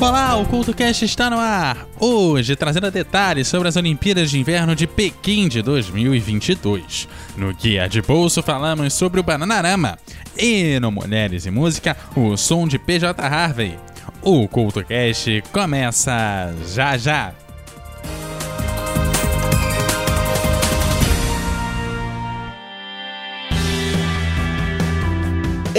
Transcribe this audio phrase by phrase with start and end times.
[0.00, 1.86] Olá, o CultoCast está no ar.
[2.00, 7.06] Hoje, trazendo detalhes sobre as Olimpíadas de Inverno de Pequim de 2022.
[7.36, 9.98] No Guia de Bolso, falamos sobre o Bananarama.
[10.38, 13.78] E no Mulheres e Música, o som de PJ Harvey.
[14.22, 17.34] O CultoCast começa já já.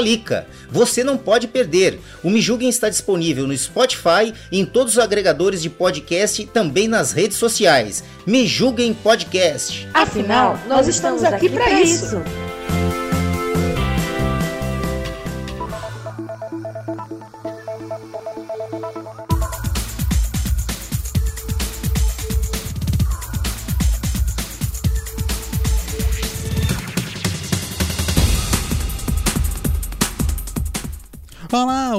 [0.00, 0.46] Lica.
[0.70, 1.98] Você não pode perder.
[2.22, 6.46] O Me Julguem está disponível no Spotify e em todos os agregadores de podcast e
[6.46, 8.04] também nas redes sociais.
[8.26, 9.88] Me Julguem Podcast.
[9.94, 12.22] Afinal, nós estamos aqui para isso.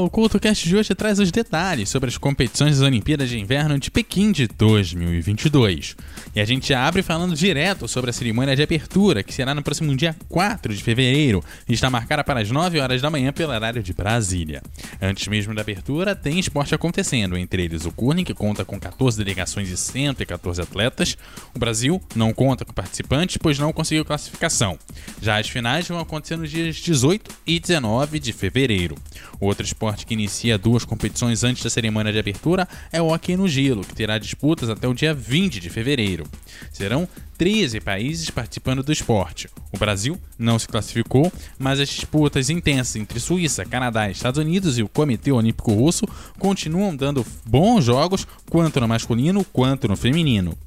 [0.06, 3.92] O CultoCast de hoje traz os detalhes sobre as competições das Olimpíadas de Inverno de
[3.92, 5.96] Pequim de 2022.
[6.34, 9.96] E a gente abre falando direto sobre a cerimônia de abertura, que será no próximo
[9.96, 13.84] dia 4 de fevereiro e está marcada para as 9 horas da manhã pelo horário
[13.84, 14.62] de Brasília.
[15.02, 19.18] Antes mesmo da abertura, tem esporte acontecendo, entre eles o curling, que conta com 14
[19.18, 21.18] delegações e 114 atletas.
[21.54, 24.78] O Brasil não conta com participantes, pois não conseguiu classificação.
[25.22, 28.96] Já as finais vão acontecer nos dias 18 e 19 de fevereiro.
[29.40, 33.48] Outro esporte que inicia duas competições antes da cerimônia de abertura é o hockey no
[33.48, 36.26] gelo, que terá disputas até o dia 20 de fevereiro.
[36.72, 37.08] Serão
[37.38, 39.50] 13 países participando do esporte.
[39.72, 44.84] O Brasil não se classificou, mas as disputas intensas entre Suíça, Canadá, Estados Unidos e
[44.84, 46.06] o Comitê Olímpico Russo
[46.38, 50.58] continuam dando bons jogos, quanto no masculino quanto no feminino.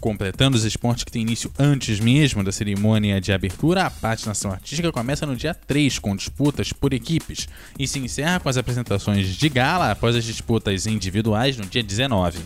[0.00, 4.90] Completando os esportes que têm início antes mesmo da cerimônia de abertura, a patinação artística
[4.90, 7.46] começa no dia 3 com disputas por equipes
[7.78, 12.38] e se encerra com as apresentações de gala após as disputas individuais no dia 19.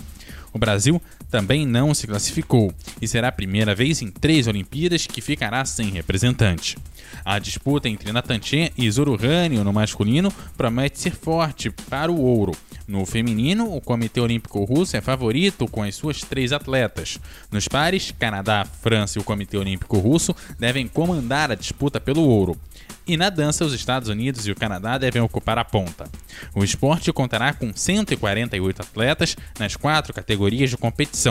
[0.52, 1.00] O Brasil
[1.34, 2.72] também não se classificou
[3.02, 6.78] e será a primeira vez em três Olimpíadas que ficará sem representante.
[7.24, 12.52] A disputa entre Natanchen e Zoruhânio no masculino promete ser forte para o ouro,
[12.86, 17.18] no feminino, o Comitê Olímpico Russo é favorito com as suas três atletas.
[17.50, 22.58] Nos pares, Canadá, França e o Comitê Olímpico Russo devem comandar a disputa pelo ouro.
[23.06, 26.10] E na dança, os Estados Unidos e o Canadá devem ocupar a ponta.
[26.54, 31.23] O esporte contará com 148 atletas nas quatro categorias de competição,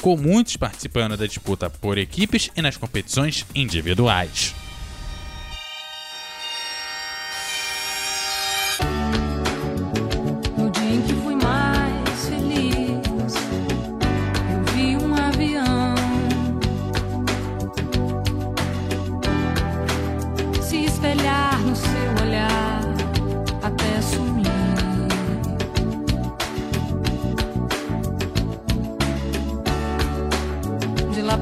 [0.00, 4.54] com muitos participando da disputa por equipes e nas competições individuais.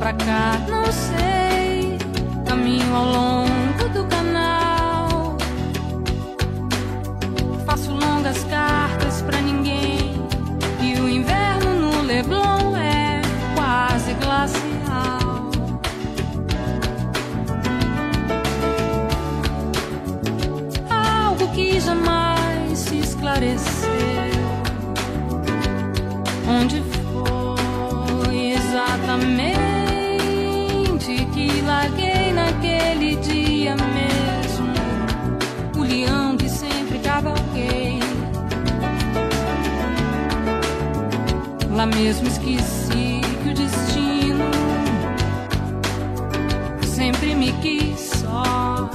[0.02, 1.96] Pra cá, não sei.
[2.44, 3.51] Caminho ao longo
[41.82, 44.44] Lá mesmo esqueci que o destino
[46.86, 48.88] sempre me quis só.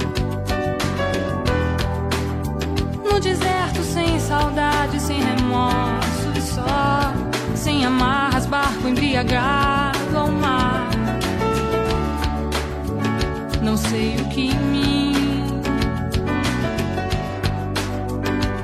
[3.04, 7.12] No deserto sem saudade, sem remorso e só,
[7.54, 10.88] sem amarras, barco embriagado ao mar.
[13.62, 15.12] Não sei o que em mim.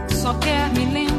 [0.08, 1.13] Só quer me lembrar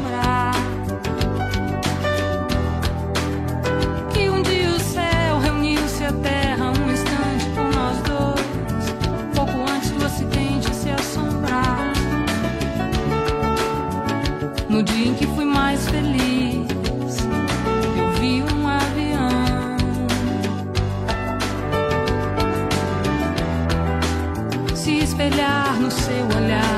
[25.78, 26.75] no seu olhar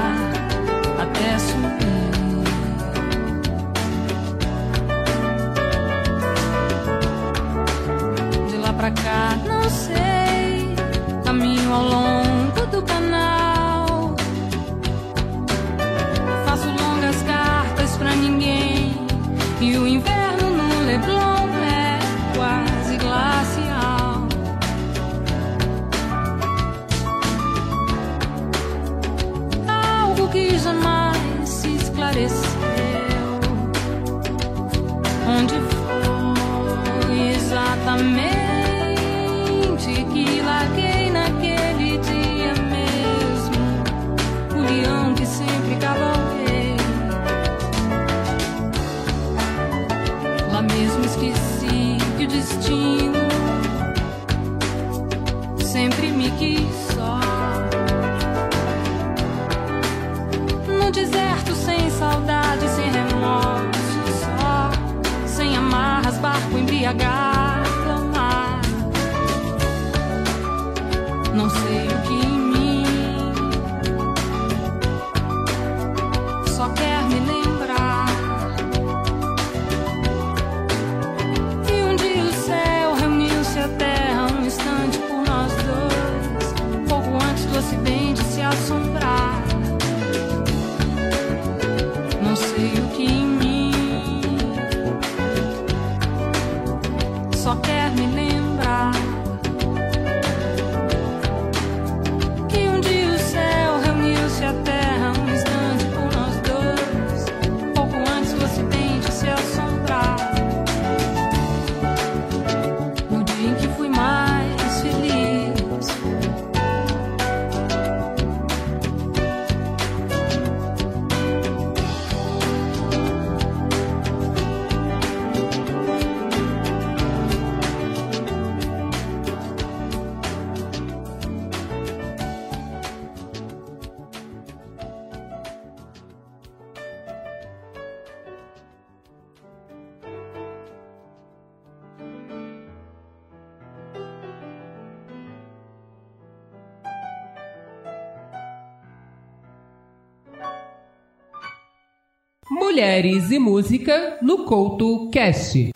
[152.78, 155.70] Mulheres e Música no Couto Cast.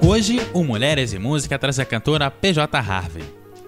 [0.00, 3.24] Hoje, o Mulheres e Música traz a cantora PJ Harvey.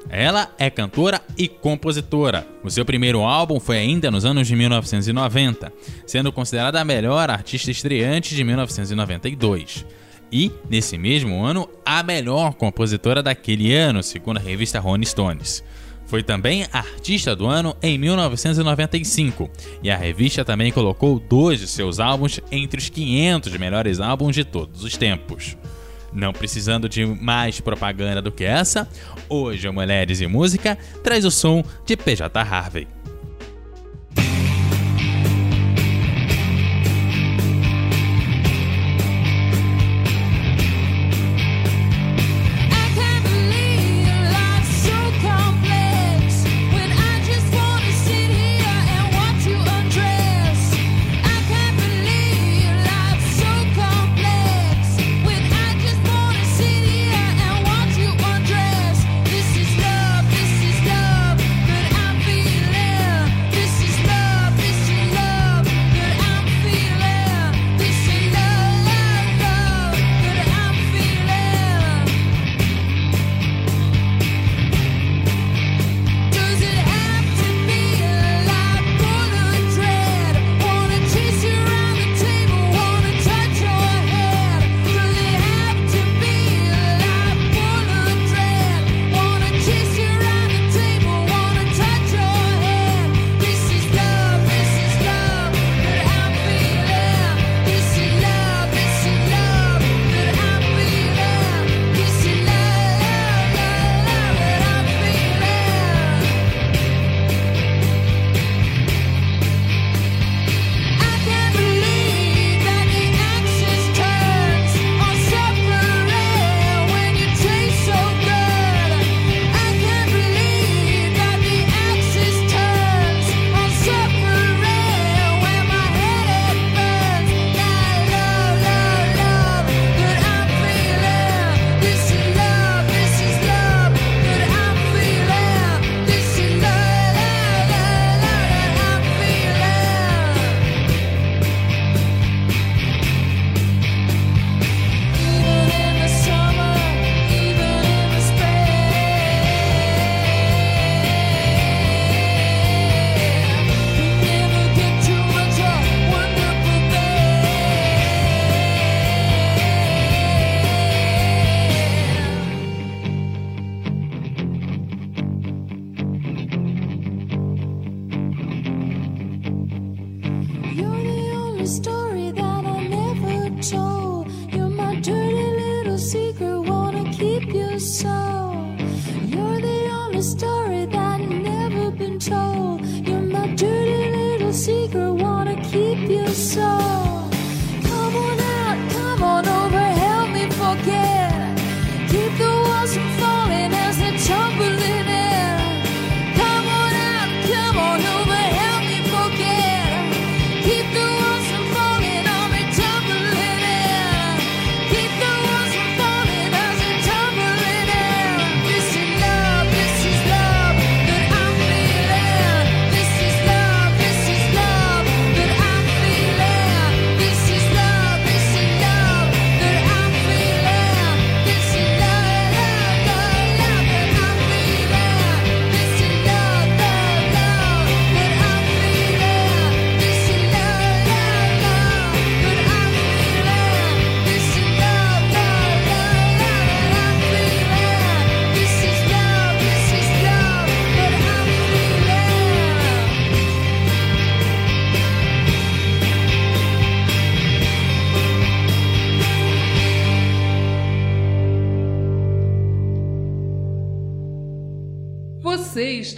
[0.08, 2.46] Ela é cantora e compositora.
[2.62, 5.72] O seu primeiro álbum foi ainda nos anos de 1990,
[6.06, 9.84] sendo considerada a melhor artista estreante de 1992.
[10.30, 15.64] E, nesse mesmo ano, a melhor compositora daquele ano, segundo a revista Rolling Stones.
[16.08, 19.50] Foi também artista do ano em 1995,
[19.82, 24.42] e a revista também colocou dois de seus álbuns entre os 500 melhores álbuns de
[24.42, 25.54] todos os tempos.
[26.10, 28.88] Não precisando de mais propaganda do que essa,
[29.28, 32.88] hoje o Mulheres e Música traz o som de PJ Harvey.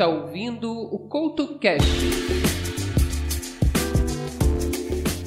[0.00, 1.86] Está ouvindo o CoutoCast.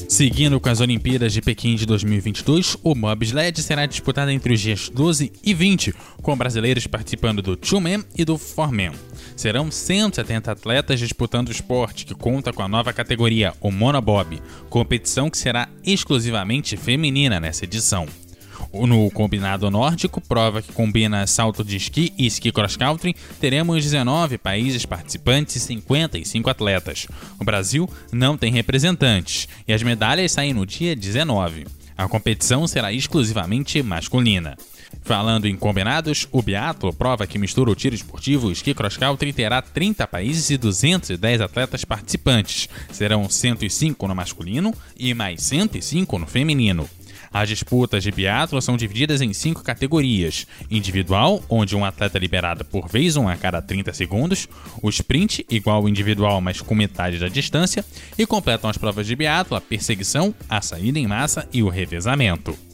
[0.10, 4.90] Seguindo com as Olimpíadas de Pequim de 2022, o bobsled será disputado entre os dias
[4.90, 8.94] 12 e 20, com brasileiros participando do two-man e do four-man.
[9.36, 15.30] Serão 170 atletas disputando o esporte, que conta com a nova categoria, o monobob, competição
[15.30, 18.08] que será exclusivamente feminina nessa edição.
[18.74, 24.84] No combinado nórdico, prova que combina salto de esqui e esqui cross-country, teremos 19 países
[24.84, 27.06] participantes e 55 atletas.
[27.40, 31.68] O Brasil não tem representantes e as medalhas saem no dia 19.
[31.96, 34.58] A competição será exclusivamente masculina.
[35.04, 39.62] Falando em combinados, o biatlo, prova que mistura o tiro esportivo o esqui cross-country, terá
[39.62, 42.68] 30 países e 210 atletas participantes.
[42.92, 46.90] Serão 105 no masculino e mais 105 no feminino.
[47.34, 52.64] As disputas de biatlo são divididas em cinco categorias: individual, onde um atleta é liberado
[52.64, 54.48] por vez um a cada 30 segundos,
[54.82, 57.84] o sprint, igual ao individual, mas com metade da distância,
[58.18, 62.73] e completam as provas de biatlo a perseguição, a saída em massa e o revezamento.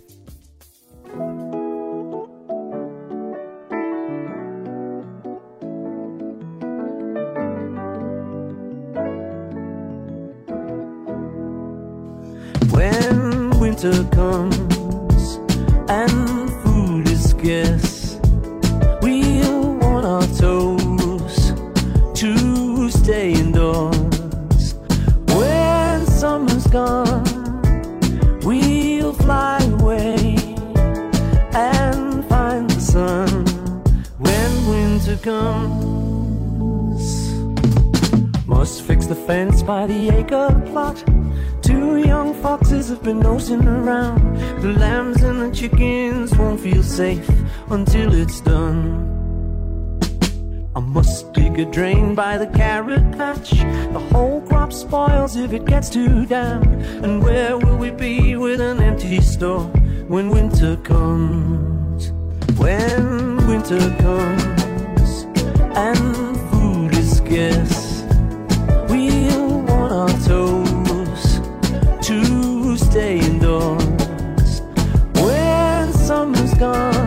[52.55, 53.51] Carrot patch.
[53.51, 56.65] The whole crop spoils if it gets too damp.
[57.03, 59.65] And where will we be with an empty store
[60.07, 62.11] when winter comes?
[62.57, 65.25] When winter comes
[65.75, 68.03] and food is scarce,
[68.89, 71.39] we'll want our toes
[72.07, 74.61] to stay indoors.
[75.15, 76.98] When summer's gone,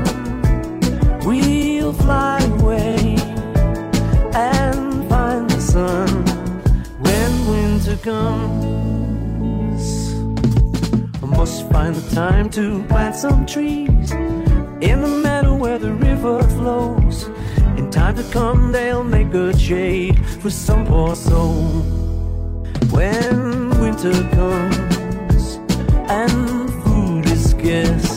[8.02, 9.84] comes.
[11.22, 16.42] I must find the time to plant some trees in the meadow where the river
[16.42, 17.28] flows.
[17.76, 21.62] In time to come, they'll make good shade for some poor soul.
[22.90, 25.58] When winter comes
[26.10, 28.11] and food is scarce,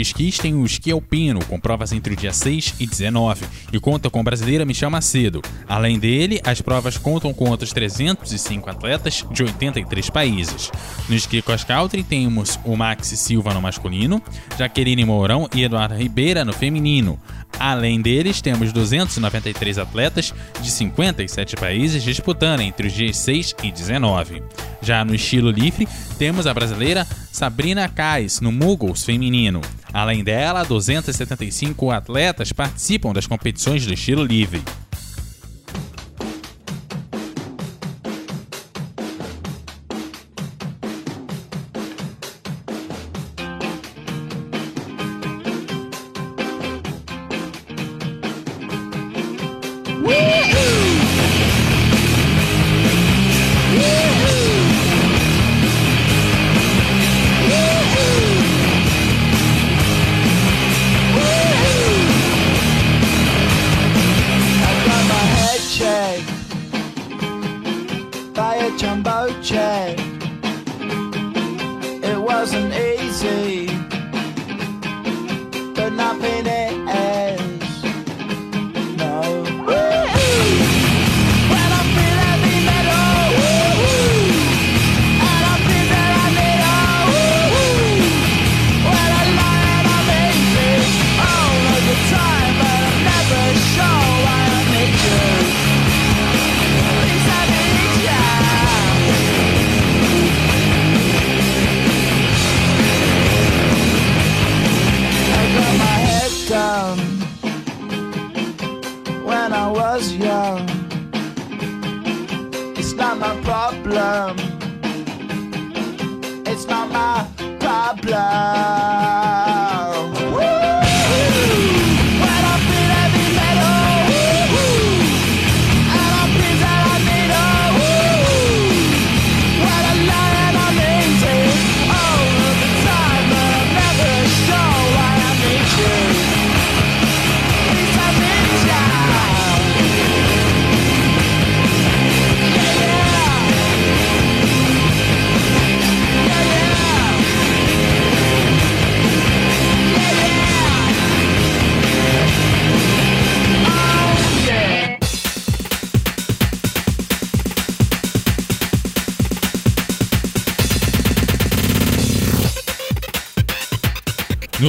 [0.00, 4.10] esquis tem o esqui alpino, com provas entre o dia 6 e 19, e conta
[4.10, 5.42] com a brasileira Michel Macedo.
[5.68, 10.70] Além dele, as provas contam com outros 305 atletas de 83 países.
[11.08, 14.22] No esqui cross country temos o Maxi Silva no masculino,
[14.58, 17.18] Jaqueline Mourão e Eduardo Ribeira no feminino.
[17.58, 24.42] Além deles, temos 293 atletas de 57 países disputando entre os dias 6 e 19.
[24.80, 25.86] Já no estilo livre,
[26.18, 29.60] temos a brasileira Sabrina Kais no Muggles feminino.
[29.92, 34.62] Além dela, 275 atletas participam das competições do estilo livre.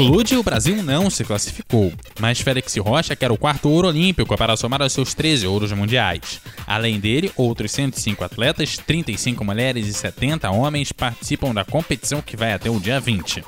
[0.01, 4.35] No Lude, o Brasil não se classificou, mas Félix Rocha quer o quarto ouro olímpico
[4.35, 6.41] para somar aos seus 13 ouros mundiais.
[6.65, 12.51] Além dele, outros 105 atletas, 35 mulheres e 70 homens participam da competição que vai
[12.51, 13.43] até o dia 20.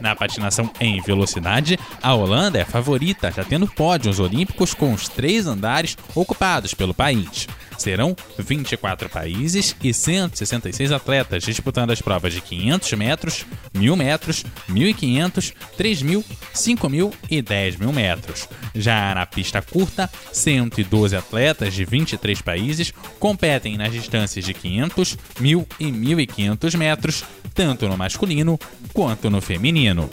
[0.00, 5.44] Na patinação em velocidade, a Holanda é favorita, já tendo pódios olímpicos com os três
[5.48, 7.48] andares ocupados pelo país.
[7.78, 15.52] Serão 24 países e 166 atletas disputando as provas de 500 metros, 1000 metros, 1500,
[15.76, 18.48] 3000, 5000 e 10 mil metros.
[18.74, 25.66] Já na pista curta, 112 atletas de 23 países competem nas distâncias de 500, 1000
[25.78, 28.58] e 1500 metros, tanto no masculino
[28.92, 30.10] quanto no feminino.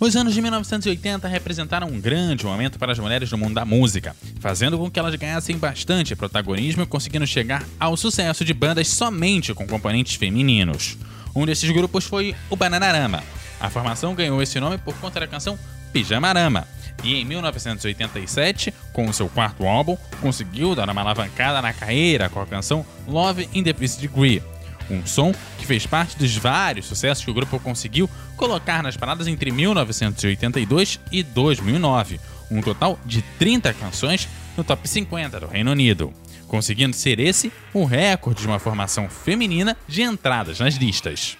[0.00, 4.14] Os anos de 1980 representaram um grande momento para as mulheres no mundo da música,
[4.38, 9.52] fazendo com que elas ganhassem bastante protagonismo e conseguindo chegar ao sucesso de bandas somente
[9.52, 10.96] com componentes femininos.
[11.34, 13.24] Um desses grupos foi o Bananarama.
[13.60, 15.58] A formação ganhou esse nome por conta da canção
[15.92, 16.64] Pijamarama.
[17.02, 22.46] E em 1987, com seu quarto álbum, conseguiu dar uma alavancada na carreira com a
[22.46, 24.42] canção Love in the First Degree,
[24.90, 29.26] um som que fez parte dos vários sucessos que o grupo conseguiu colocar nas paradas
[29.26, 32.20] entre 1982 e 2009,
[32.50, 36.12] um total de 30 canções no top 50 do Reino Unido,
[36.46, 41.36] conseguindo ser esse o recorde de uma formação feminina de entradas nas listas.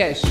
[0.00, 0.22] Cash.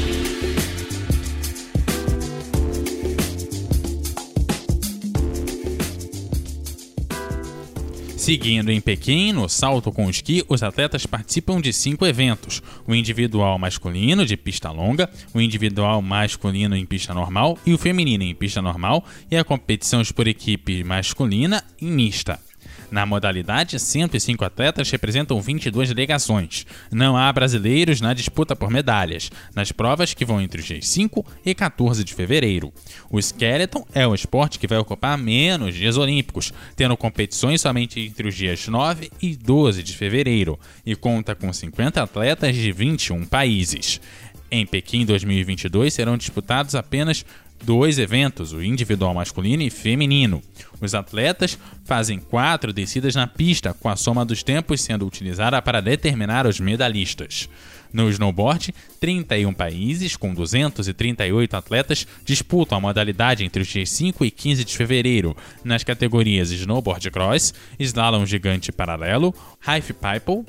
[8.18, 13.60] Seguindo em Pequim, no salto com esqui, os atletas participam de cinco eventos: o individual
[13.60, 18.64] masculino de pista longa, o individual masculino em pista normal e o feminino em pista
[18.64, 22.40] normal, e a competição por equipe masculina e mista.
[22.92, 26.66] Na modalidade, 105 atletas representam 22 delegações.
[26.92, 31.26] Não há brasileiros na disputa por medalhas, nas provas que vão entre os dias 5
[31.46, 32.74] e 14 de fevereiro.
[33.10, 38.28] O skeleton é o esporte que vai ocupar menos dias olímpicos, tendo competições somente entre
[38.28, 44.02] os dias 9 e 12 de fevereiro, e conta com 50 atletas de 21 países.
[44.52, 47.24] Em Pequim 2022 serão disputados apenas
[47.64, 50.42] dois eventos, o individual masculino e feminino.
[50.82, 55.82] Os atletas fazem quatro descidas na pista, com a soma dos tempos sendo utilizada para
[55.82, 57.50] determinar os medalhistas.
[57.92, 64.32] No snowboard, 31 países, com 238 atletas, disputam a modalidade entre os dias 5 e
[64.32, 69.34] 15 de fevereiro, nas categorias snowboard cross, slalom gigante paralelo,
[69.66, 70.46] half pipe,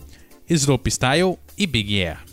[0.48, 2.29] slopestyle e big air.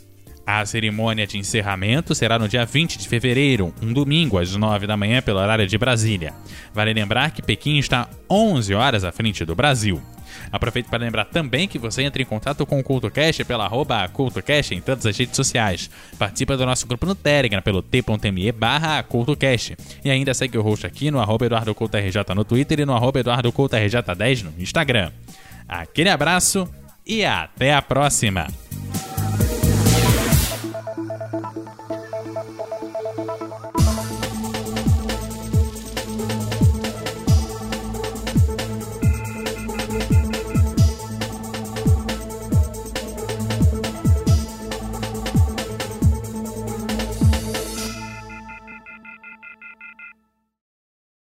[0.48, 4.96] A cerimônia de encerramento será no dia 20 de fevereiro, um domingo, às 9 da
[4.96, 6.34] manhã, pelo horário de Brasília.
[6.74, 10.02] Vale lembrar que Pequim está 11 horas à frente do Brasil.
[10.50, 14.74] Aproveito para lembrar também que você entra em contato com o CultoCast pela arroba CultoCast
[14.74, 15.90] em todas as redes sociais.
[16.18, 19.76] Participa do nosso grupo no Telegram pelo t.me barra CultoCast.
[20.06, 24.44] E ainda segue o host aqui no arroba EduardoCultoRJ no Twitter e no arroba EduardoCultoRJ10
[24.44, 25.12] no Instagram.
[25.68, 26.70] Aquele abraço
[27.06, 28.48] e até a próxima!